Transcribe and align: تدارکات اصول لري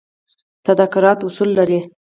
تدارکات 0.65 1.19
اصول 1.27 1.49
لري 1.57 1.79